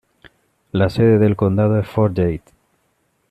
[0.71, 2.55] La sede del condado es Fort Yates.